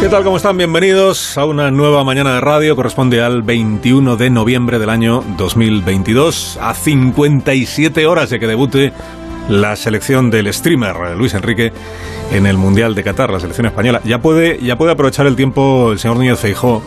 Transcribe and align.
¿Qué 0.00 0.08
tal? 0.08 0.22
¿Cómo 0.22 0.36
están? 0.36 0.56
Bienvenidos 0.56 1.36
a 1.36 1.44
una 1.44 1.72
nueva 1.72 2.04
mañana 2.04 2.34
de 2.34 2.40
radio. 2.40 2.76
Corresponde 2.76 3.20
al 3.20 3.42
21 3.42 4.16
de 4.16 4.30
noviembre 4.30 4.78
del 4.78 4.90
año 4.90 5.24
2022, 5.36 6.56
a 6.62 6.72
57 6.72 8.06
horas 8.06 8.30
de 8.30 8.38
que 8.38 8.46
debute 8.46 8.92
la 9.48 9.74
selección 9.74 10.30
del 10.30 10.54
streamer 10.54 11.16
Luis 11.16 11.34
Enrique 11.34 11.72
en 12.30 12.46
el 12.46 12.56
Mundial 12.56 12.94
de 12.94 13.02
Qatar, 13.02 13.30
la 13.30 13.40
selección 13.40 13.66
española. 13.66 14.00
Ya 14.04 14.22
puede, 14.22 14.60
ya 14.62 14.78
puede 14.78 14.92
aprovechar 14.92 15.26
el 15.26 15.34
tiempo 15.34 15.90
el 15.90 15.98
señor 15.98 16.16
Núñez 16.16 16.38
Feijó. 16.38 16.80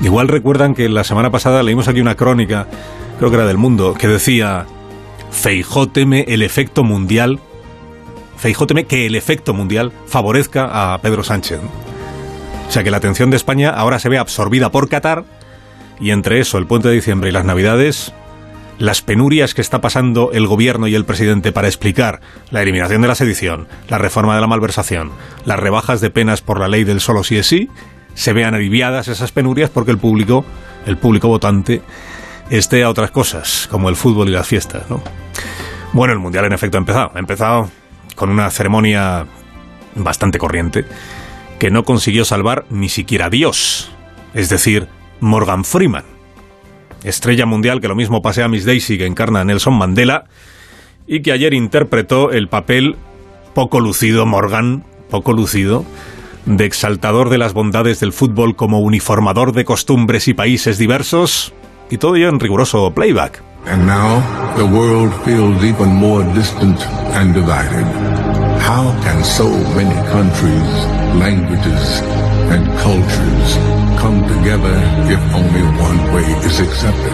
Igual 0.00 0.28
recuerdan 0.28 0.76
que 0.76 0.88
la 0.88 1.02
semana 1.02 1.30
pasada 1.32 1.64
leímos 1.64 1.88
aquí 1.88 2.00
una 2.00 2.14
crónica, 2.14 2.68
creo 3.18 3.30
que 3.30 3.36
era 3.36 3.46
del 3.46 3.58
Mundo, 3.58 3.94
que 3.94 4.06
decía 4.06 4.66
Feijó 5.32 5.88
teme 5.88 6.24
el 6.28 6.42
efecto 6.42 6.84
mundial. 6.84 7.40
Feijó 8.36 8.68
teme 8.68 8.84
que 8.84 9.06
el 9.06 9.16
efecto 9.16 9.54
mundial 9.54 9.92
favorezca 10.06 10.92
a 10.94 10.98
Pedro 11.02 11.24
Sánchez. 11.24 11.58
O 12.72 12.74
sea 12.74 12.84
que 12.84 12.90
la 12.90 12.96
atención 12.96 13.28
de 13.28 13.36
España 13.36 13.68
ahora 13.68 13.98
se 13.98 14.08
ve 14.08 14.16
absorbida 14.16 14.72
por 14.72 14.88
Qatar 14.88 15.24
y 16.00 16.10
entre 16.10 16.40
eso, 16.40 16.56
el 16.56 16.66
puente 16.66 16.88
de 16.88 16.94
diciembre 16.94 17.28
y 17.28 17.32
las 17.34 17.44
navidades, 17.44 18.14
las 18.78 19.02
penurias 19.02 19.52
que 19.52 19.60
está 19.60 19.82
pasando 19.82 20.30
el 20.32 20.46
gobierno 20.46 20.86
y 20.86 20.94
el 20.94 21.04
presidente 21.04 21.52
para 21.52 21.68
explicar 21.68 22.22
la 22.50 22.62
eliminación 22.62 23.02
de 23.02 23.08
la 23.08 23.14
sedición, 23.14 23.68
la 23.90 23.98
reforma 23.98 24.34
de 24.34 24.40
la 24.40 24.46
malversación, 24.46 25.10
las 25.44 25.60
rebajas 25.60 26.00
de 26.00 26.08
penas 26.08 26.40
por 26.40 26.58
la 26.58 26.66
ley 26.66 26.84
del 26.84 27.02
solo 27.02 27.24
sí 27.24 27.36
es 27.36 27.46
sí, 27.46 27.68
se 28.14 28.32
vean 28.32 28.54
aliviadas 28.54 29.06
esas 29.06 29.32
penurias 29.32 29.68
porque 29.68 29.90
el 29.90 29.98
público, 29.98 30.46
el 30.86 30.96
público 30.96 31.28
votante, 31.28 31.82
esté 32.48 32.84
a 32.84 32.88
otras 32.88 33.10
cosas, 33.10 33.68
como 33.70 33.90
el 33.90 33.96
fútbol 33.96 34.30
y 34.30 34.32
las 34.32 34.48
fiestas, 34.48 34.88
¿no? 34.88 35.02
Bueno, 35.92 36.14
el 36.14 36.20
Mundial 36.20 36.46
en 36.46 36.54
efecto 36.54 36.78
ha 36.78 36.80
empezado. 36.80 37.12
Ha 37.14 37.18
empezado 37.18 37.68
con 38.16 38.30
una 38.30 38.48
ceremonia 38.48 39.26
bastante 39.94 40.38
corriente 40.38 40.86
que 41.62 41.70
no 41.70 41.84
consiguió 41.84 42.24
salvar 42.24 42.64
ni 42.70 42.88
siquiera 42.88 43.30
Dios, 43.30 43.88
es 44.34 44.48
decir, 44.48 44.88
Morgan 45.20 45.64
Freeman, 45.64 46.02
estrella 47.04 47.46
mundial 47.46 47.80
que 47.80 47.86
lo 47.86 47.94
mismo 47.94 48.20
pasea 48.20 48.46
a 48.46 48.48
Miss 48.48 48.64
Daisy 48.64 48.98
que 48.98 49.06
encarna 49.06 49.42
a 49.42 49.44
Nelson 49.44 49.74
Mandela 49.74 50.24
y 51.06 51.22
que 51.22 51.30
ayer 51.30 51.54
interpretó 51.54 52.32
el 52.32 52.48
papel 52.48 52.96
poco 53.54 53.78
lucido, 53.78 54.26
Morgan, 54.26 54.82
poco 55.08 55.32
lucido, 55.32 55.84
de 56.46 56.64
exaltador 56.64 57.30
de 57.30 57.38
las 57.38 57.52
bondades 57.52 58.00
del 58.00 58.12
fútbol 58.12 58.56
como 58.56 58.80
uniformador 58.80 59.52
de 59.52 59.64
costumbres 59.64 60.26
y 60.26 60.34
países 60.34 60.78
diversos, 60.78 61.52
y 61.90 61.98
todo 61.98 62.16
ello 62.16 62.28
en 62.28 62.40
riguroso 62.40 62.92
playback. 62.92 63.40
And 63.66 63.86
now 63.86 64.20
the 64.56 64.64
world 64.64 65.12
feels 65.24 65.62
even 65.62 65.90
more 65.90 66.24
distant 66.34 66.80
and 67.14 67.32
divided. 67.32 68.21
How 68.62 68.94
can 69.02 69.24
so 69.24 69.50
many 69.74 69.94
countries, 70.12 70.70
languages, 71.18 72.00
and 72.48 72.64
cultures 72.78 73.58
come 73.98 74.22
together 74.28 74.78
if 75.10 75.20
only 75.34 75.62
one 75.82 76.14
way 76.14 76.22
is 76.46 76.60
accepted? 76.60 77.12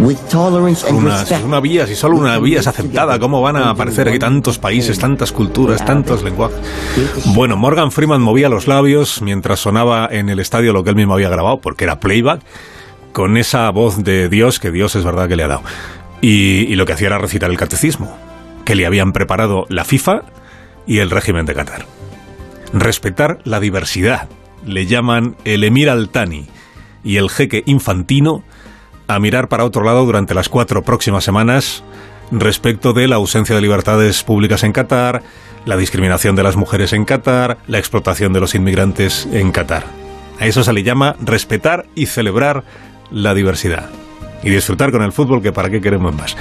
With 0.00 0.18
tolerance 0.30 0.86
and 0.88 0.96
Una, 0.96 1.22
una 1.44 1.60
vía, 1.60 1.86
si 1.86 1.94
solo 1.94 2.16
una 2.16 2.38
vía 2.38 2.60
es 2.60 2.66
aceptada, 2.66 3.18
¿cómo 3.18 3.42
van 3.42 3.56
a 3.56 3.70
aparecer 3.70 4.08
aquí 4.08 4.18
tantos 4.18 4.58
países, 4.58 4.98
tantas 4.98 5.32
culturas, 5.32 5.84
tantos 5.84 6.22
lenguajes? 6.22 6.58
Bueno, 7.34 7.56
Morgan 7.58 7.92
Freeman 7.92 8.22
movía 8.22 8.48
los 8.48 8.66
labios 8.66 9.20
mientras 9.20 9.60
sonaba 9.60 10.08
en 10.10 10.30
el 10.30 10.40
estadio 10.40 10.72
lo 10.72 10.82
que 10.82 10.90
él 10.90 10.96
mismo 10.96 11.12
había 11.12 11.28
grabado, 11.28 11.60
porque 11.60 11.84
era 11.84 12.00
playback, 12.00 12.40
con 13.12 13.36
esa 13.36 13.68
voz 13.70 14.02
de 14.02 14.30
Dios, 14.30 14.58
que 14.58 14.70
Dios 14.70 14.96
es 14.96 15.04
verdad 15.04 15.28
que 15.28 15.36
le 15.36 15.44
ha 15.44 15.48
dado. 15.48 15.62
Y, 16.22 16.64
y 16.72 16.74
lo 16.74 16.86
que 16.86 16.94
hacía 16.94 17.08
era 17.08 17.18
recitar 17.18 17.50
el 17.50 17.58
catecismo, 17.58 18.16
que 18.64 18.74
le 18.74 18.86
habían 18.86 19.12
preparado 19.12 19.66
la 19.68 19.84
FIFA 19.84 20.22
y 20.86 20.98
el 20.98 21.10
régimen 21.10 21.46
de 21.46 21.54
Qatar. 21.54 21.86
Respetar 22.72 23.38
la 23.44 23.60
diversidad, 23.60 24.28
le 24.64 24.86
llaman 24.86 25.36
el 25.44 25.64
emir 25.64 25.90
al-Thani 25.90 26.46
y 27.04 27.16
el 27.16 27.30
jeque 27.30 27.62
infantino 27.66 28.42
a 29.08 29.18
mirar 29.18 29.48
para 29.48 29.64
otro 29.64 29.84
lado 29.84 30.04
durante 30.04 30.34
las 30.34 30.48
cuatro 30.48 30.82
próximas 30.82 31.24
semanas 31.24 31.84
respecto 32.30 32.92
de 32.92 33.06
la 33.06 33.16
ausencia 33.16 33.54
de 33.54 33.62
libertades 33.62 34.24
públicas 34.24 34.64
en 34.64 34.72
Qatar, 34.72 35.22
la 35.64 35.76
discriminación 35.76 36.34
de 36.34 36.42
las 36.42 36.56
mujeres 36.56 36.92
en 36.92 37.04
Qatar, 37.04 37.58
la 37.68 37.78
explotación 37.78 38.32
de 38.32 38.40
los 38.40 38.54
inmigrantes 38.54 39.28
en 39.32 39.52
Qatar. 39.52 39.84
A 40.40 40.46
eso 40.46 40.64
se 40.64 40.72
le 40.72 40.82
llama 40.82 41.16
respetar 41.20 41.86
y 41.94 42.06
celebrar 42.06 42.64
la 43.10 43.34
diversidad. 43.34 43.88
Y 44.42 44.50
disfrutar 44.50 44.92
con 44.92 45.02
el 45.02 45.12
fútbol, 45.12 45.42
que 45.42 45.52
para 45.52 45.70
qué 45.70 45.80
queremos 45.80 46.14
más. 46.14 46.36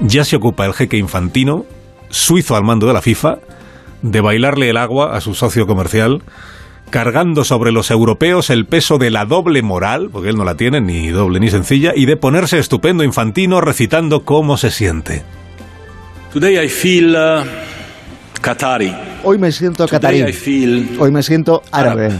Ya 0.00 0.24
se 0.24 0.36
ocupa 0.36 0.66
el 0.66 0.74
jeque 0.74 0.96
infantino, 0.96 1.64
suizo 2.10 2.56
al 2.56 2.64
mando 2.64 2.86
de 2.86 2.92
la 2.92 3.00
FIFA, 3.00 3.38
de 4.02 4.20
bailarle 4.20 4.70
el 4.70 4.76
agua 4.76 5.16
a 5.16 5.20
su 5.20 5.34
socio 5.34 5.66
comercial, 5.66 6.22
cargando 6.90 7.44
sobre 7.44 7.70
los 7.72 7.90
europeos 7.90 8.48
el 8.50 8.64
peso 8.66 8.98
de 8.98 9.10
la 9.10 9.24
doble 9.24 9.62
moral, 9.62 10.08
porque 10.10 10.30
él 10.30 10.36
no 10.36 10.44
la 10.44 10.56
tiene 10.56 10.80
ni 10.80 11.08
doble 11.08 11.40
ni 11.40 11.50
sencilla, 11.50 11.92
y 11.94 12.06
de 12.06 12.16
ponerse 12.16 12.58
estupendo 12.58 13.04
infantino 13.04 13.60
recitando 13.60 14.24
cómo 14.24 14.56
se 14.56 14.70
siente. 14.70 15.22
Today 16.32 16.64
I 16.64 16.68
feel 16.68 17.14
uh, 17.16 17.44
Qatari. 18.40 18.94
Hoy 19.24 19.38
me 19.38 19.50
siento 19.52 19.86
Today 19.86 20.18
I 20.18 20.20
catarí. 20.22 20.32
feel 20.32 20.96
Hoy 20.98 21.10
me 21.10 21.22
siento 21.22 21.62
árabe. 21.72 22.08
Hoy 22.08 22.14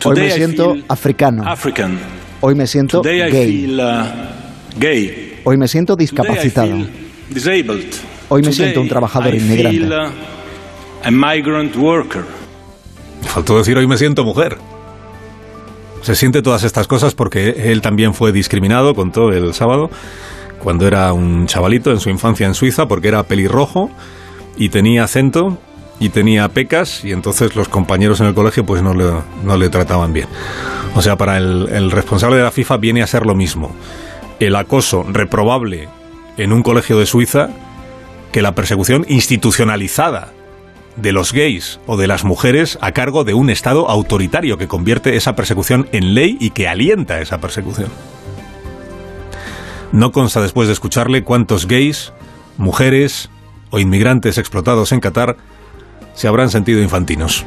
Today 0.00 0.22
me 0.22 0.28
I 0.28 0.32
siento 0.32 0.72
feel 0.72 0.84
africano. 0.88 1.42
African. 1.46 1.98
Hoy 2.40 2.54
me 2.54 2.66
siento 2.66 3.00
Today 3.00 3.28
I 3.28 3.30
gay. 3.30 3.46
feel 3.46 3.80
uh, 3.80 4.04
gay. 4.78 5.40
Hoy 5.44 5.56
me 5.56 5.68
siento 5.68 5.94
Today 5.96 6.04
I 6.04 6.10
discapacitado. 6.10 6.66
feel 6.68 6.90
disabled. 7.30 7.86
Hoy 8.28 8.42
me 8.42 8.48
Today 8.48 8.54
siento 8.54 8.80
un 8.80 8.88
trabajador 8.88 9.34
I 9.34 9.38
inmigrante. 9.38 9.78
feel, 9.78 9.92
uh, 9.92 10.33
a 11.04 11.10
migrant 11.10 11.76
worker. 11.76 12.24
Faltó 13.22 13.58
decir 13.58 13.76
hoy 13.76 13.86
me 13.86 13.98
siento 13.98 14.24
mujer. 14.24 14.58
Se 16.02 16.14
siente 16.14 16.42
todas 16.42 16.64
estas 16.64 16.86
cosas 16.86 17.14
porque 17.14 17.70
él 17.72 17.80
también 17.80 18.14
fue 18.14 18.32
discriminado, 18.32 18.94
contó 18.94 19.30
el 19.32 19.54
sábado, 19.54 19.90
cuando 20.62 20.86
era 20.86 21.12
un 21.12 21.46
chavalito 21.46 21.90
en 21.90 22.00
su 22.00 22.10
infancia 22.10 22.46
en 22.46 22.54
Suiza, 22.54 22.88
porque 22.88 23.08
era 23.08 23.22
pelirrojo 23.22 23.90
y 24.56 24.68
tenía 24.68 25.04
acento 25.04 25.58
y 26.00 26.08
tenía 26.08 26.48
pecas 26.48 27.04
y 27.04 27.12
entonces 27.12 27.54
los 27.54 27.68
compañeros 27.68 28.20
en 28.20 28.26
el 28.26 28.34
colegio 28.34 28.66
pues 28.66 28.82
no 28.82 28.94
le, 28.94 29.04
no 29.44 29.56
le 29.56 29.68
trataban 29.68 30.12
bien. 30.12 30.28
O 30.94 31.02
sea, 31.02 31.16
para 31.16 31.38
el, 31.38 31.68
el 31.70 31.90
responsable 31.90 32.36
de 32.36 32.42
la 32.42 32.50
FIFA 32.50 32.76
viene 32.78 33.02
a 33.02 33.06
ser 33.06 33.26
lo 33.26 33.34
mismo. 33.34 33.74
El 34.40 34.56
acoso 34.56 35.04
reprobable 35.08 35.88
en 36.36 36.52
un 36.52 36.62
colegio 36.62 36.98
de 36.98 37.06
Suiza 37.06 37.48
que 38.32 38.42
la 38.42 38.54
persecución 38.54 39.06
institucionalizada 39.08 40.32
de 40.96 41.12
los 41.12 41.32
gays 41.32 41.80
o 41.86 41.96
de 41.96 42.06
las 42.06 42.24
mujeres 42.24 42.78
a 42.80 42.92
cargo 42.92 43.24
de 43.24 43.34
un 43.34 43.50
Estado 43.50 43.88
autoritario 43.88 44.58
que 44.58 44.68
convierte 44.68 45.16
esa 45.16 45.34
persecución 45.36 45.88
en 45.92 46.14
ley 46.14 46.36
y 46.40 46.50
que 46.50 46.68
alienta 46.68 47.20
esa 47.20 47.38
persecución. 47.38 47.88
No 49.92 50.12
consta 50.12 50.40
después 50.42 50.68
de 50.68 50.74
escucharle 50.74 51.24
cuántos 51.24 51.66
gays, 51.66 52.12
mujeres 52.56 53.30
o 53.70 53.78
inmigrantes 53.78 54.38
explotados 54.38 54.92
en 54.92 55.00
Qatar 55.00 55.36
se 56.14 56.28
habrán 56.28 56.50
sentido 56.50 56.80
infantinos. 56.80 57.44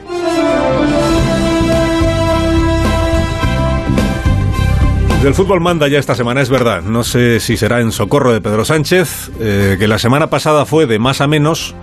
El 5.24 5.34
fútbol 5.34 5.60
manda 5.60 5.88
ya 5.90 6.00
esta 6.00 6.16
semana, 6.16 6.42
es 6.42 6.50
verdad. 6.50 6.84
No 6.84 7.04
sé 7.04 7.42
si 7.42 7.58
será 7.58 7.82
en 7.82 7.92
socorro 7.92 8.32
de 8.32 8.40
Pedro 8.40 8.64
Sánchez, 8.64 9.32
eh, 9.42 9.76
que 9.78 9.88
la 9.88 10.00
semana 10.00 10.28
pasada 10.28 10.66
fue 10.66 10.86
de 10.86 11.00
más 11.00 11.20
a 11.20 11.28
menos 11.28 11.76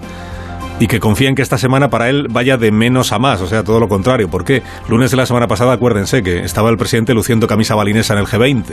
y 0.81 0.87
que 0.87 1.01
confía 1.01 1.29
en 1.29 1.35
que 1.35 1.43
esta 1.43 1.59
semana 1.59 1.89
para 1.91 2.09
él 2.09 2.27
vaya 2.31 2.57
de 2.57 2.73
menos 2.73 3.13
a 3.13 3.19
más, 3.19 3.41
o 3.41 3.47
sea, 3.47 3.63
todo 3.63 3.81
lo 3.81 3.89
contrario. 3.89 4.29
¿Por 4.29 4.45
qué? 4.45 4.63
Lunes 4.89 5.11
de 5.11 5.17
la 5.17 5.27
semana 5.27 5.47
pasada, 5.47 5.73
acuérdense 5.73 6.23
que 6.23 6.45
estaba 6.45 6.71
el 6.71 6.77
presidente 6.77 7.15
luciendo 7.15 7.47
camisa 7.47 7.75
balinesa 7.75 8.15
en 8.15 8.21
el 8.21 8.27
G20, 8.27 8.65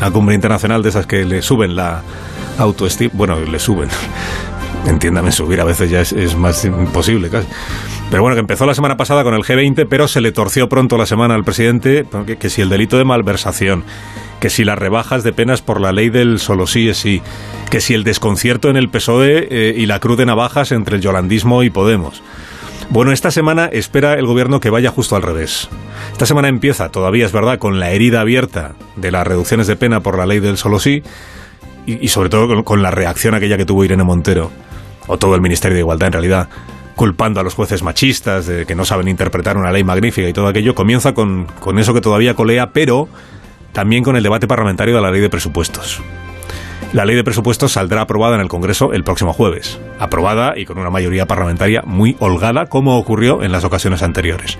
la 0.00 0.10
cumbre 0.10 0.34
internacional 0.34 0.82
de 0.82 0.88
esas 0.88 1.06
que 1.06 1.24
le 1.24 1.42
suben 1.42 1.76
la 1.76 2.02
autoestima, 2.58 3.12
bueno, 3.14 3.38
le 3.40 3.58
suben. 3.58 3.88
Entiéndame, 4.86 5.30
subir 5.30 5.60
a 5.60 5.64
veces 5.64 5.90
ya 5.90 6.00
es, 6.00 6.12
es 6.12 6.34
más 6.34 6.64
imposible 6.64 7.28
casi. 7.28 7.46
Pero 8.10 8.22
bueno, 8.22 8.34
que 8.34 8.40
empezó 8.40 8.66
la 8.66 8.74
semana 8.74 8.96
pasada 8.96 9.22
con 9.22 9.32
el 9.34 9.42
G20, 9.42 9.86
pero 9.88 10.08
se 10.08 10.20
le 10.20 10.32
torció 10.32 10.68
pronto 10.68 10.98
la 10.98 11.06
semana 11.06 11.36
al 11.36 11.44
presidente, 11.44 12.04
que, 12.26 12.36
que 12.36 12.50
si 12.50 12.60
el 12.60 12.68
delito 12.68 12.98
de 12.98 13.04
malversación, 13.04 13.84
que 14.42 14.50
si 14.50 14.64
las 14.64 14.76
rebajas 14.76 15.22
de 15.22 15.32
penas 15.32 15.62
por 15.62 15.80
la 15.80 15.92
ley 15.92 16.10
del 16.10 16.40
solo 16.40 16.66
sí 16.66 16.88
es 16.88 16.98
sí, 16.98 17.22
que 17.70 17.80
si 17.80 17.94
el 17.94 18.02
desconcierto 18.02 18.70
en 18.70 18.76
el 18.76 18.88
PSOE 18.88 19.46
eh, 19.48 19.74
y 19.76 19.86
la 19.86 20.00
cruz 20.00 20.18
de 20.18 20.26
navajas 20.26 20.72
entre 20.72 20.96
el 20.96 21.02
yolandismo 21.02 21.62
y 21.62 21.70
Podemos. 21.70 22.24
Bueno, 22.90 23.12
esta 23.12 23.30
semana 23.30 23.66
espera 23.66 24.14
el 24.14 24.26
gobierno 24.26 24.58
que 24.58 24.68
vaya 24.68 24.90
justo 24.90 25.14
al 25.14 25.22
revés. 25.22 25.68
Esta 26.10 26.26
semana 26.26 26.48
empieza, 26.48 26.88
todavía 26.88 27.24
es 27.24 27.30
verdad, 27.30 27.60
con 27.60 27.78
la 27.78 27.92
herida 27.92 28.20
abierta 28.20 28.72
de 28.96 29.12
las 29.12 29.24
reducciones 29.24 29.68
de 29.68 29.76
pena 29.76 30.00
por 30.00 30.18
la 30.18 30.26
ley 30.26 30.40
del 30.40 30.56
solo 30.56 30.80
sí 30.80 31.04
y, 31.86 32.08
sobre 32.08 32.28
todo 32.28 32.48
con, 32.48 32.64
con 32.64 32.82
la 32.82 32.90
reacción 32.90 33.36
aquella 33.36 33.56
que 33.56 33.64
tuvo 33.64 33.84
Irene 33.84 34.02
Montero, 34.02 34.50
o 35.06 35.18
todo 35.18 35.36
el 35.36 35.40
Ministerio 35.40 35.76
de 35.76 35.82
Igualdad 35.82 36.08
en 36.08 36.14
realidad, 36.14 36.48
culpando 36.96 37.38
a 37.38 37.44
los 37.44 37.54
jueces 37.54 37.84
machistas 37.84 38.46
de 38.46 38.66
que 38.66 38.74
no 38.74 38.84
saben 38.84 39.06
interpretar 39.06 39.56
una 39.56 39.70
ley 39.70 39.84
magnífica 39.84 40.28
y 40.28 40.32
todo 40.32 40.48
aquello, 40.48 40.74
comienza 40.74 41.14
con, 41.14 41.46
con 41.60 41.78
eso 41.78 41.94
que 41.94 42.00
todavía 42.00 42.34
colea, 42.34 42.72
pero 42.72 43.08
también 43.72 44.04
con 44.04 44.16
el 44.16 44.22
debate 44.22 44.46
parlamentario 44.46 44.94
de 44.94 45.00
la 45.00 45.10
ley 45.10 45.20
de 45.20 45.30
presupuestos. 45.30 46.02
La 46.92 47.06
ley 47.06 47.16
de 47.16 47.24
presupuestos 47.24 47.72
saldrá 47.72 48.02
aprobada 48.02 48.34
en 48.34 48.42
el 48.42 48.48
Congreso 48.48 48.92
el 48.92 49.02
próximo 49.02 49.32
jueves. 49.32 49.80
Aprobada 49.98 50.58
y 50.58 50.66
con 50.66 50.78
una 50.78 50.90
mayoría 50.90 51.26
parlamentaria 51.26 51.82
muy 51.86 52.16
holgada, 52.18 52.66
como 52.66 52.98
ocurrió 52.98 53.42
en 53.42 53.50
las 53.50 53.64
ocasiones 53.64 54.02
anteriores. 54.02 54.58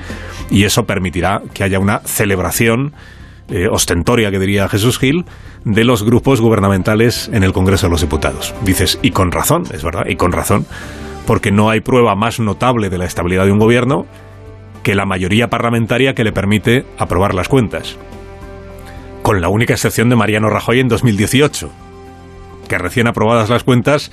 Y 0.51 0.65
eso 0.65 0.87
permitirá 0.87 1.43
que 1.53 1.63
haya 1.63 1.79
una 1.79 2.01
celebración 2.07 2.95
eh, 3.51 3.69
ostentoria, 3.69 4.31
que 4.31 4.39
diría 4.39 4.67
Jesús 4.69 4.99
Gil, 4.99 5.27
de 5.67 5.85
los 5.85 6.05
grupos 6.05 6.41
gubernamentales 6.41 7.29
en 7.35 7.43
el 7.43 7.53
Congreso 7.53 7.87
de 7.87 7.91
los 7.91 8.01
Diputados. 8.01 8.55
Dices, 8.63 8.99
y 9.03 9.11
con 9.11 9.31
razón, 9.31 9.65
es 9.71 9.85
verdad, 9.85 10.07
y 10.09 10.17
con 10.17 10.33
razón, 10.33 10.65
porque 11.27 11.53
no 11.53 11.69
hay 11.69 11.81
prueba 11.81 12.15
más 12.15 12.41
notable 12.41 12.89
de 12.89 12.97
la 12.97 13.05
estabilidad 13.05 13.45
de 13.45 13.53
un 13.53 13.59
gobierno 13.59 14.07
que 14.83 14.95
la 14.95 15.05
mayoría 15.05 15.51
parlamentaria 15.51 16.15
que 16.15 16.25
le 16.25 16.33
permite 16.33 16.87
aprobar 16.99 17.35
las 17.35 17.49
cuentas. 17.49 17.99
Con 19.23 19.41
la 19.41 19.49
única 19.49 19.73
excepción 19.75 20.09
de 20.09 20.17
Mariano 20.17 20.51
Rajoy 20.51 20.81
en 20.81 20.89
2018 20.89 21.71
que 22.73 22.79
recién 22.79 23.07
aprobadas 23.07 23.51
las 23.51 23.65
cuentas 23.65 24.11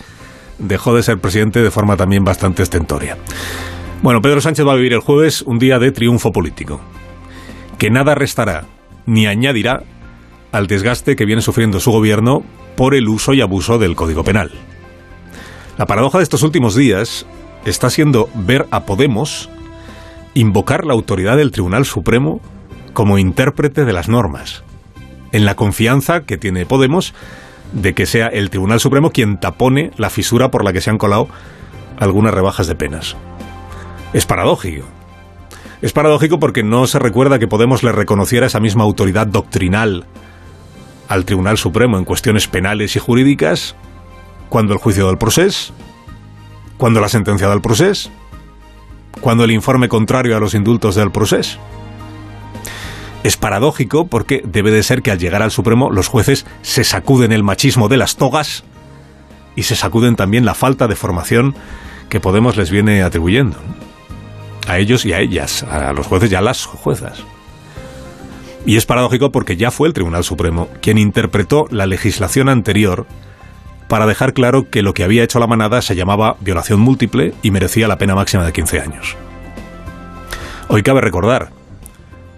dejó 0.58 0.94
de 0.94 1.02
ser 1.02 1.20
presidente 1.20 1.62
de 1.62 1.72
forma 1.72 1.96
también 1.96 2.26
bastante 2.26 2.62
estentoria. 2.62 3.18
Bueno, 4.02 4.20
Pedro 4.22 4.42
Sánchez 4.42 4.68
va 4.68 4.74
a 4.74 4.76
vivir 4.76 4.92
el 4.92 5.00
jueves 5.00 5.44
un 5.44 5.60
día 5.60 5.80
de 5.80 5.94
triunfo 5.94 6.32
político, 6.32 6.82
que 7.78 7.90
nada 7.90 8.16
restará 8.16 8.66
ni 9.06 9.28
añadirá 9.28 9.84
al 10.52 10.68
desgaste 10.68 11.16
que 11.16 11.26
viene 11.26 11.42
sufriendo 11.42 11.80
su 11.80 11.92
gobierno 11.92 12.44
por 12.76 12.96
el 12.96 13.08
uso 13.08 13.34
y 13.34 13.40
abuso 13.40 13.78
del 13.78 13.96
Código 13.96 14.26
Penal. 14.26 14.52
La 15.78 15.86
paradoja 15.86 16.18
de 16.18 16.26
estos 16.26 16.44
últimos 16.44 16.76
días 16.76 17.26
está 17.64 17.90
siendo 17.90 18.30
ver 18.36 18.68
a 18.72 18.82
Podemos 18.82 19.50
invocar 20.34 20.86
la 20.86 20.94
autoridad 20.94 21.38
del 21.38 21.52
Tribunal 21.52 21.86
Supremo 21.86 22.42
como 22.92 23.18
intérprete 23.18 23.86
de 23.86 23.94
las 23.94 24.10
normas, 24.10 24.66
en 25.32 25.46
la 25.46 25.56
confianza 25.56 26.22
que 26.22 26.38
tiene 26.38 26.66
Podemos 26.66 27.14
de 27.72 27.94
que 27.94 28.06
sea 28.06 28.28
el 28.28 28.50
Tribunal 28.50 28.80
Supremo 28.80 29.12
quien 29.12 29.40
tapone 29.40 29.92
la 29.98 30.10
fisura 30.10 30.50
por 30.50 30.64
la 30.64 30.74
que 30.74 30.82
se 30.82 30.90
han 30.90 30.98
colado 30.98 31.28
algunas 31.98 32.34
rebajas 32.34 32.68
de 32.68 32.76
penas. 32.76 33.16
Es 34.14 34.26
paradójico. 34.26 34.86
Es 35.82 35.94
paradójico 35.94 36.40
porque 36.40 36.64
no 36.64 36.88
se 36.88 37.00
recuerda 37.00 37.40
que 37.40 37.48
Podemos 37.48 37.84
le 37.84 37.92
reconociera 37.92 38.48
esa 38.48 38.60
misma 38.60 38.84
autoridad 38.84 39.28
doctrinal 39.28 40.06
al 41.08 41.26
Tribunal 41.26 41.58
Supremo 41.58 41.98
en 41.98 42.06
cuestiones 42.06 42.48
penales 42.48 42.96
y 42.96 43.00
jurídicas 43.00 43.76
cuando 44.50 44.74
el 44.74 44.80
juicio 44.80 45.08
del 45.08 45.18
proceso, 45.18 45.74
cuando 46.78 47.00
la 47.00 47.10
sentencia 47.10 47.50
del 47.50 47.62
proceso, 47.62 48.10
cuando 49.22 49.44
el 49.44 49.52
informe 49.52 49.90
contrario 49.90 50.36
a 50.36 50.40
los 50.40 50.54
indultos 50.54 50.96
del 50.96 51.12
proceso. 51.12 51.60
Es 53.24 53.36
paradójico 53.36 54.08
porque 54.08 54.42
debe 54.46 54.72
de 54.72 54.84
ser 54.84 55.02
que 55.02 55.12
al 55.12 55.20
llegar 55.20 55.42
al 55.42 55.52
Supremo 55.52 55.92
los 55.92 56.08
jueces 56.08 56.46
se 56.62 56.84
sacuden 56.84 57.32
el 57.32 57.44
machismo 57.44 57.90
de 57.90 57.98
las 57.98 58.16
togas 58.16 58.64
y 59.56 59.64
se 59.64 59.76
sacuden 59.76 60.16
también 60.16 60.46
la 60.46 60.54
falta 60.54 60.88
de 60.88 60.96
formación 60.96 61.54
que 62.08 62.20
Podemos 62.20 62.58
les 62.58 62.72
viene 62.72 63.04
atribuyendo. 63.04 63.58
A 64.68 64.78
ellos 64.80 65.06
y 65.06 65.14
a 65.14 65.20
ellas, 65.20 65.64
a 65.64 65.94
los 65.94 66.08
jueces 66.08 66.32
y 66.32 66.36
a 66.36 66.42
las 66.42 66.66
juezas. 66.66 67.24
Y 68.66 68.78
es 68.78 68.86
paradójico 68.86 69.32
porque 69.32 69.58
ya 69.58 69.70
fue 69.70 69.88
el 69.88 69.94
Tribunal 69.94 70.24
Supremo 70.24 70.70
quien 70.82 70.98
interpretó 70.98 71.66
la 71.72 71.86
legislación 71.86 72.50
anterior 72.50 73.06
para 73.88 74.06
dejar 74.06 74.34
claro 74.34 74.70
que 74.70 74.82
lo 74.82 74.94
que 74.94 75.04
había 75.04 75.24
hecho 75.24 75.40
la 75.40 75.48
manada 75.48 75.82
se 75.82 75.96
llamaba 75.96 76.38
violación 76.40 76.80
múltiple 76.80 77.34
y 77.42 77.52
merecía 77.52 77.88
la 77.88 77.98
pena 77.98 78.16
máxima 78.16 78.46
de 78.46 78.54
15 78.54 78.80
años. 78.80 79.18
Hoy 80.68 80.84
cabe 80.84 81.02
recordar 81.02 81.59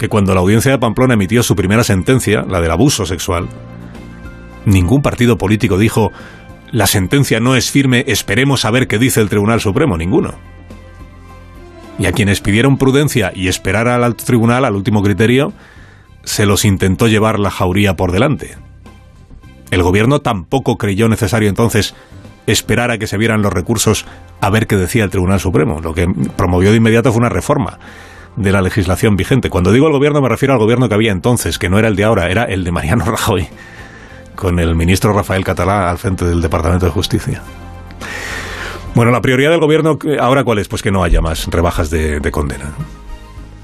que 0.02 0.10
cuando 0.10 0.34
la 0.34 0.40
audiencia 0.40 0.72
de 0.72 0.80
Pamplona 0.80 1.14
emitió 1.14 1.44
su 1.44 1.56
primera 1.56 1.84
sentencia, 1.84 2.44
la 2.50 2.60
del 2.60 2.72
abuso 2.72 3.06
sexual, 3.06 3.48
ningún 4.66 5.04
partido 5.04 5.38
político 5.38 5.78
dijo 5.78 6.12
la 6.72 6.88
sentencia 6.88 7.40
no 7.40 7.56
es 7.56 7.70
firme, 7.70 8.04
esperemos 8.08 8.66
a 8.66 8.72
ver 8.72 8.88
qué 8.88 8.98
dice 8.98 9.22
el 9.22 9.30
Tribunal 9.30 9.62
Supremo, 9.62 10.00
ninguno. 10.00 10.34
Y 12.00 12.08
a 12.08 12.14
quienes 12.14 12.42
pidieron 12.42 12.80
prudencia 12.80 13.32
y 13.36 13.48
esperar 13.48 13.88
al 13.88 14.16
tribunal, 14.16 14.66
al 14.66 14.74
último 14.74 15.04
criterio, 15.04 15.54
se 16.24 16.48
los 16.48 16.66
intentó 16.66 17.08
llevar 17.08 17.38
la 17.38 17.52
jauría 17.52 17.96
por 17.96 18.12
delante. 18.12 18.58
El 19.70 19.84
gobierno 19.84 20.22
tampoco 20.22 20.80
creyó 20.80 21.10
necesario 21.10 21.48
entonces 21.48 21.94
esperar 22.48 22.90
a 22.90 22.98
que 22.98 23.06
se 23.06 23.20
vieran 23.20 23.44
los 23.44 23.54
recursos 23.54 24.08
a 24.40 24.50
ver 24.50 24.66
qué 24.66 24.78
decía 24.78 25.04
el 25.04 25.12
Tribunal 25.12 25.40
Supremo. 25.40 25.80
Lo 25.80 25.94
que 25.94 26.08
promovió 26.36 26.72
de 26.72 26.78
inmediato 26.78 27.12
fue 27.12 27.20
una 27.20 27.30
reforma 27.30 27.78
de 28.36 28.52
la 28.52 28.62
legislación 28.62 29.16
vigente. 29.16 29.50
Cuando 29.50 29.72
digo 29.72 29.88
el 29.88 29.94
gobierno 29.94 30.22
me 30.22 30.30
refiero 30.30 30.54
al 30.54 30.60
gobierno 30.60 30.88
que 30.88 30.96
había 30.96 31.12
entonces, 31.12 31.58
que 31.60 31.70
no 31.70 31.80
era 31.80 31.88
el 31.88 31.96
de 31.96 32.04
ahora, 32.04 32.30
era 32.30 32.46
el 32.46 32.64
de 32.64 32.72
Mariano 32.72 33.06
Rajoy, 33.12 33.48
con 34.36 34.60
el 34.60 34.76
ministro 34.76 35.14
Rafael 35.14 35.44
Catalá 35.44 35.90
al 35.90 35.98
frente 35.98 36.26
del 36.26 36.42
Departamento 36.42 36.86
de 36.86 36.92
Justicia. 36.92 37.42
Bueno, 38.94 39.12
la 39.12 39.22
prioridad 39.22 39.52
del 39.52 39.60
gobierno 39.60 39.98
ahora 40.20 40.44
cuál 40.44 40.60
es? 40.60 40.68
Pues 40.68 40.82
que 40.82 40.92
no 40.92 41.04
haya 41.04 41.22
más 41.22 41.48
rebajas 41.48 41.90
de, 41.90 42.20
condena. 42.32 42.72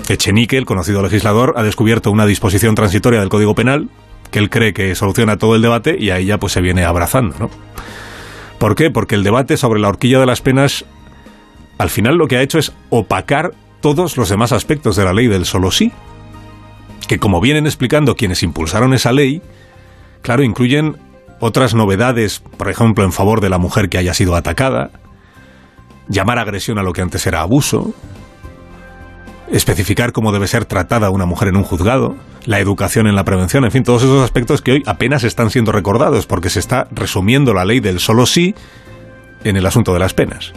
Echenique, 0.07 0.57
el 0.57 0.65
conocido 0.65 1.01
legislador, 1.01 1.53
ha 1.57 1.63
descubierto 1.63 2.11
una 2.11 2.25
disposición 2.25 2.75
transitoria 2.75 3.19
del 3.19 3.29
Código 3.29 3.53
Penal 3.53 3.89
que 4.31 4.39
él 4.39 4.49
cree 4.49 4.73
que 4.73 4.95
soluciona 4.95 5.37
todo 5.37 5.55
el 5.55 5.61
debate 5.61 5.97
y 5.99 6.09
a 6.11 6.17
ella 6.17 6.37
pues 6.37 6.53
se 6.53 6.61
viene 6.61 6.83
abrazando, 6.83 7.35
¿no? 7.39 7.49
¿Por 8.57 8.75
qué? 8.75 8.89
Porque 8.89 9.15
el 9.15 9.23
debate 9.23 9.55
sobre 9.57 9.79
la 9.79 9.89
horquilla 9.89 10.19
de 10.19 10.25
las 10.25 10.41
penas 10.41 10.85
al 11.77 11.89
final 11.89 12.15
lo 12.15 12.27
que 12.27 12.37
ha 12.37 12.41
hecho 12.41 12.57
es 12.57 12.73
opacar 12.89 13.53
todos 13.81 14.17
los 14.17 14.29
demás 14.29 14.51
aspectos 14.51 14.95
de 14.95 15.05
la 15.05 15.13
ley 15.13 15.27
del 15.27 15.45
solo 15.45 15.71
sí, 15.71 15.91
que 17.07 17.19
como 17.19 17.39
vienen 17.39 17.65
explicando 17.65 18.15
quienes 18.15 18.43
impulsaron 18.43 18.93
esa 18.93 19.11
ley, 19.11 19.41
claro, 20.21 20.43
incluyen 20.43 20.97
otras 21.39 21.73
novedades, 21.73 22.39
por 22.39 22.69
ejemplo, 22.69 23.03
en 23.03 23.11
favor 23.11 23.41
de 23.41 23.49
la 23.49 23.57
mujer 23.57 23.89
que 23.89 23.97
haya 23.97 24.13
sido 24.13 24.35
atacada, 24.35 24.91
llamar 26.07 26.39
agresión 26.39 26.77
a 26.77 26.83
lo 26.83 26.93
que 26.93 27.01
antes 27.01 27.25
era 27.27 27.41
abuso, 27.41 27.93
especificar 29.51 30.11
cómo 30.11 30.31
debe 30.31 30.47
ser 30.47 30.65
tratada 30.65 31.09
una 31.09 31.25
mujer 31.25 31.49
en 31.49 31.57
un 31.57 31.63
juzgado, 31.63 32.15
la 32.45 32.59
educación 32.59 33.07
en 33.07 33.15
la 33.15 33.25
prevención, 33.25 33.65
en 33.65 33.71
fin, 33.71 33.83
todos 33.83 34.03
esos 34.03 34.23
aspectos 34.23 34.61
que 34.61 34.73
hoy 34.73 34.83
apenas 34.85 35.23
están 35.23 35.49
siendo 35.49 35.71
recordados 35.71 36.25
porque 36.25 36.49
se 36.49 36.59
está 36.59 36.87
resumiendo 36.91 37.53
la 37.53 37.65
ley 37.65 37.79
del 37.79 37.99
solo 37.99 38.25
sí 38.25 38.55
en 39.43 39.57
el 39.57 39.65
asunto 39.65 39.93
de 39.93 39.99
las 39.99 40.13
penas. 40.13 40.53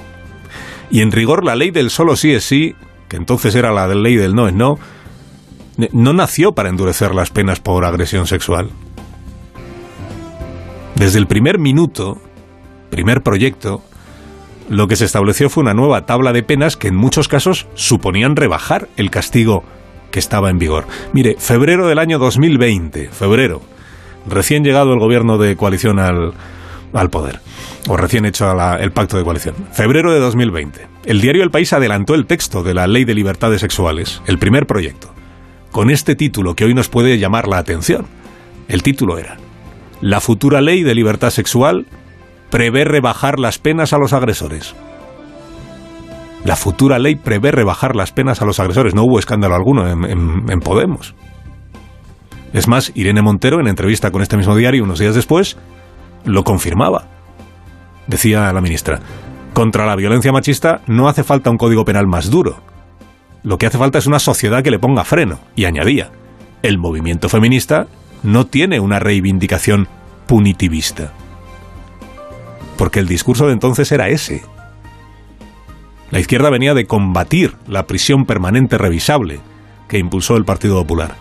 Y 0.91 1.03
en 1.03 1.13
rigor 1.13 1.45
la 1.45 1.55
ley 1.55 1.71
del 1.71 1.91
solo 1.91 2.17
sí 2.17 2.33
es 2.33 2.45
sí 2.45 2.75
que 3.11 3.17
entonces 3.17 3.57
era 3.57 3.73
la 3.73 3.89
ley 3.89 4.15
del 4.15 4.37
no 4.37 4.47
es 4.47 4.55
no, 4.55 4.79
no 5.93 6.13
nació 6.13 6.53
para 6.53 6.69
endurecer 6.69 7.13
las 7.13 7.31
penas 7.31 7.59
por 7.59 7.85
agresión 7.85 8.29
sexual. 8.29 8.71
Desde 10.95 11.19
el 11.19 11.27
primer 11.27 11.59
minuto, 11.59 12.19
primer 12.89 13.23
proyecto, 13.23 13.83
lo 14.69 14.87
que 14.87 14.95
se 14.95 15.07
estableció 15.07 15.51
fue 15.51 15.63
una 15.63 15.75
nueva 15.75 16.07
tabla 16.07 16.33
de 16.33 16.45
penas 16.45 16.77
que 16.77 16.89
en 16.89 16.95
muchos 16.95 17.27
casos 17.27 17.67
suponían 17.75 18.37
rebajar 18.37 18.89
el 18.97 19.11
castigo 19.11 19.65
que 20.13 20.21
estaba 20.21 20.49
en 20.49 20.59
vigor. 20.59 20.87
Mire, 21.13 21.35
febrero 21.37 21.89
del 21.89 21.99
año 21.99 22.21
2020, 22.21 23.09
febrero, 23.09 23.61
recién 24.29 24.63
llegado 24.63 24.93
el 24.93 25.01
gobierno 25.01 25.37
de 25.37 25.57
coalición 25.57 25.99
al, 25.99 26.35
al 26.93 27.11
poder 27.11 27.41
o 27.89 27.97
recién 27.97 28.27
hecho 28.27 28.47
el 28.79 28.93
pacto 28.93 29.17
de 29.17 29.25
coalición. 29.25 29.55
Febrero 29.73 30.13
de 30.13 30.21
2020. 30.21 30.87
El 31.05 31.21
diario 31.21 31.43
El 31.43 31.51
País 31.51 31.73
adelantó 31.73 32.15
el 32.15 32.27
texto 32.27 32.63
de 32.63 32.75
la 32.75 32.87
Ley 32.87 33.05
de 33.05 33.15
Libertades 33.15 33.61
Sexuales, 33.61 34.23
el 34.27 34.39
primer 34.39 34.67
proyecto, 34.67 35.13
con 35.71 35.91
este 35.91 36.15
título 36.15 36.55
que 36.55 36.65
hoy 36.65 36.75
nos 36.75 36.89
puede 36.89 37.19
llamar 37.19 37.49
la 37.49 37.59
atención. 37.59 38.07
El 38.69 38.83
título 38.83 39.19
era 39.19 39.37
La 40.01 40.21
futura 40.21 40.61
ley 40.61 40.83
de 40.83 40.95
libertad 40.95 41.31
sexual 41.31 41.87
prevé 42.51 42.85
rebajar 42.85 43.39
las 43.39 43.59
penas 43.59 43.93
a 43.93 43.99
los 43.99 44.13
agresores. 44.13 44.75
La 46.45 46.57
futura 46.57 46.99
ley 46.99 47.17
prevé 47.17 47.51
rebajar 47.51 47.95
las 47.95 48.13
penas 48.13 48.41
a 48.43 48.45
los 48.45 48.61
agresores. 48.61 48.95
No 48.95 49.05
hubo 49.05 49.19
escándalo 49.19 49.55
alguno 49.55 49.89
en 49.89 50.61
Podemos. 50.61 51.15
Es 52.53 52.67
más, 52.67 52.91
Irene 52.95 53.23
Montero, 53.23 53.61
en 53.61 53.69
entrevista 53.69 54.11
con 54.11 54.23
este 54.23 54.37
mismo 54.37 54.57
diario 54.57 54.83
unos 54.83 54.99
días 54.99 55.15
después, 55.15 55.57
lo 56.25 56.45
confirmaba 56.45 57.11
decía 58.11 58.53
la 58.53 58.61
ministra. 58.61 59.01
Contra 59.55 59.87
la 59.87 59.97
violencia 59.97 60.33
machista 60.33 60.83
no 60.87 61.09
hace 61.09 61.25
falta 61.25 61.51
un 61.51 61.57
código 61.57 61.85
penal 61.85 62.07
más 62.07 62.31
duro. 62.31 62.61
Lo 63.43 63.57
que 63.57 63.67
hace 63.67 63.79
falta 63.79 63.99
es 63.99 64.07
una 64.07 64.19
sociedad 64.19 64.63
que 64.63 64.71
le 64.71 64.79
ponga 64.79 65.05
freno. 65.05 65.39
Y 65.57 65.65
añadía, 65.65 66.11
el 66.63 66.77
movimiento 66.77 67.29
feminista 67.29 67.87
no 68.23 68.47
tiene 68.47 68.81
una 68.81 68.99
reivindicación 68.99 69.89
punitivista. 70.27 71.13
Porque 72.77 73.01
el 73.01 73.09
discurso 73.09 73.47
de 73.47 73.55
entonces 73.55 73.91
era 73.93 74.09
ese. 74.09 74.43
La 76.11 76.21
izquierda 76.21 76.51
venía 76.51 76.75
de 76.75 76.87
combatir 76.87 77.57
la 77.67 77.87
prisión 77.87 78.27
permanente 78.27 78.77
revisable 78.77 79.41
que 79.89 79.99
impulsó 79.99 80.37
el 80.37 80.45
Partido 80.45 80.75
Popular. 80.81 81.15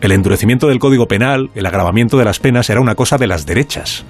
El 0.00 0.12
endurecimiento 0.12 0.68
del 0.68 0.78
Código 0.78 1.06
Penal, 1.06 1.50
el 1.54 1.66
agravamiento 1.66 2.16
de 2.16 2.24
las 2.24 2.38
penas 2.38 2.70
era 2.70 2.80
una 2.80 2.94
cosa 2.94 3.18
de 3.18 3.26
las 3.26 3.44
derechas. 3.44 4.04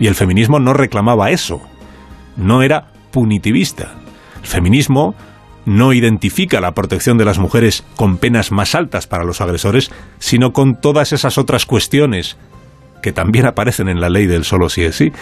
Y 0.00 0.08
el 0.08 0.16
feminismo 0.16 0.58
no 0.58 0.72
reclamaba 0.72 1.30
eso. 1.30 1.60
No 2.36 2.62
era 2.62 2.88
punitivista. 3.12 3.94
El 4.42 4.48
feminismo 4.48 5.14
no 5.64 5.92
identifica 5.92 6.60
la 6.60 6.72
protección 6.72 7.18
de 7.18 7.24
las 7.24 7.38
mujeres 7.38 7.84
con 7.96 8.16
penas 8.16 8.50
más 8.50 8.74
altas 8.74 9.06
para 9.06 9.24
los 9.24 9.40
agresores, 9.40 9.92
sino 10.18 10.52
con 10.52 10.80
todas 10.80 11.12
esas 11.12 11.38
otras 11.38 11.66
cuestiones 11.66 12.36
que 13.02 13.12
también 13.12 13.46
aparecen 13.46 13.88
en 13.88 14.00
la 14.00 14.08
ley 14.08 14.26
del 14.26 14.44
solo 14.44 14.68
sí 14.68 14.82
es 14.82 14.96
sí. 14.96 15.12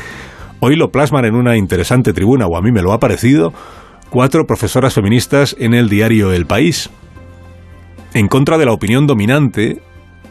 Hoy 0.61 0.77
lo 0.77 0.91
plasman 0.91 1.25
en 1.25 1.35
una 1.35 1.57
interesante 1.57 2.13
tribuna, 2.13 2.47
o 2.47 2.57
a 2.57 2.63
mí 2.63 2.73
me 2.73 2.83
lo 2.83 2.93
ha 2.93 2.99
parecido, 2.99 3.53
cuatro 4.11 4.45
profesoras 4.47 4.95
feministas 4.95 5.55
en 5.59 5.75
el 5.75 5.89
diario 5.89 6.33
El 6.33 6.47
País. 6.47 6.91
En 8.15 8.29
contra 8.29 8.59
de 8.59 8.65
la 8.65 8.73
opinión 8.73 9.07
dominante, 9.07 9.83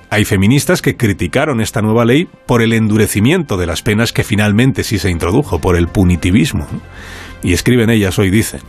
hay 0.10 0.26
feministas 0.26 0.82
que 0.82 0.96
criticaron 0.96 1.62
esta 1.62 1.82
nueva 1.82 2.06
ley 2.06 2.28
por 2.46 2.62
el 2.62 2.74
endurecimiento 2.74 3.58
de 3.58 3.68
las 3.68 3.82
penas 3.82 4.14
que 4.14 4.24
finalmente 4.24 4.84
sí 4.84 4.98
se 4.98 5.10
introdujo, 5.10 5.60
por 5.60 5.76
el 5.76 5.88
punitivismo. 5.88 6.66
Y 7.44 7.54
escriben 7.54 7.90
ellas 7.90 8.18
hoy, 8.18 8.30
dicen, 8.30 8.62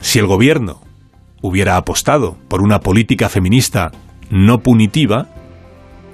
si 0.00 0.18
el 0.18 0.26
gobierno 0.26 0.80
hubiera 1.42 1.76
apostado 1.76 2.36
por 2.48 2.62
una 2.62 2.80
política 2.80 3.28
feminista 3.28 3.92
no 4.30 4.58
punitiva, 4.58 5.28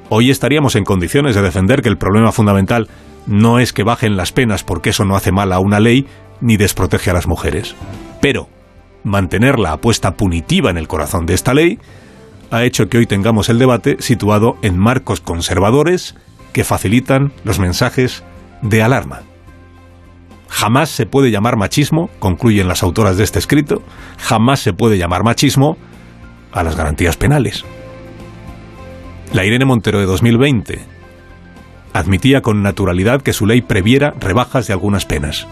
hoy 0.09 0.31
estaríamos 0.31 0.76
en 0.76 0.85
condiciones 0.85 1.35
de 1.35 1.42
defender 1.42 1.81
que 1.81 1.88
el 1.88 1.97
problema 1.97 2.33
fundamental 2.33 2.88
no 3.26 3.59
es 3.59 3.73
que 3.73 3.85
bajen 3.85 4.16
las 4.16 4.33
penas 4.33 4.64
porque 4.64 4.90
eso 4.90 5.04
no 5.04 5.16
hace 5.16 5.33
mal 5.33 5.52
a 5.52 5.61
una 5.61 5.81
ley 5.81 6.07
ni 6.40 6.57
desprotege 6.57 7.11
a 7.11 7.14
las 7.14 7.28
mujeres. 7.28 7.75
Pero 8.21 8.49
mantener 9.04 9.59
la 9.59 9.73
apuesta 9.73 10.16
punitiva 10.16 10.71
en 10.71 10.78
el 10.78 10.88
corazón 10.88 11.26
de 11.26 11.35
esta 11.35 11.54
ley 11.54 11.78
ha 12.50 12.64
hecho 12.64 12.88
que 12.88 12.99
hoy 12.99 13.06
tengamos 13.06 13.49
el 13.49 13.59
debate 13.59 13.97
situado 14.00 14.59
en 14.62 14.78
marcos 14.78 15.21
conservadores 15.21 16.14
que 16.52 16.64
facilitan 16.64 17.32
los 17.44 17.59
mensajes 17.59 18.23
de 18.61 18.82
alarma. 18.82 19.23
Jamás 20.49 20.90
se 20.90 21.06
puede 21.06 21.30
llamar 21.30 21.56
machismo, 21.56 22.11
concluyen 22.18 22.68
las 22.68 22.82
autoras 22.82 23.16
de 23.16 23.25
este 23.25 23.38
escrito, 23.38 23.82
jamás 24.18 24.61
se 24.61 24.75
puede 24.75 24.99
llamar 24.99 25.25
machismo 25.25 25.78
a 26.52 26.62
las 26.62 26.76
garantías 26.76 27.16
penales. 27.16 27.64
La 29.32 29.47
Irene 29.47 29.64
Montero 29.64 29.99
de 29.99 30.04
2020 30.04 30.78
admitía 31.94 32.42
con 32.42 32.62
naturalidad 32.62 33.23
que 33.23 33.32
su 33.32 33.47
ley 33.47 33.62
previera 33.62 34.14
rebajas 34.21 34.66
de 34.66 34.75
algunas 34.75 35.06
penas. 35.06 35.47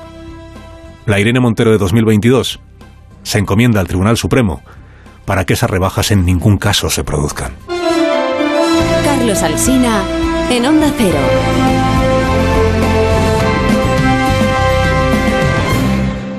La 1.07 1.19
Irene 1.19 1.41
Montero 1.41 1.71
de 1.71 1.79
2022 1.79 2.61
se 3.23 3.39
encomienda 3.39 3.81
al 3.81 3.89
Tribunal 3.89 4.17
Supremo 4.17 4.63
para 5.25 5.45
que 5.45 5.53
esas 5.53 5.71
rebajas 5.71 6.11
en 6.11 6.25
ningún 6.25 6.59
caso 6.59 6.91
se 6.91 7.05
produzcan. 7.05 7.53
Carlos 9.05 9.43
Alsina 9.43 10.03
en 10.51 10.67
Onda 10.67 10.93
Cero. 10.97 12.00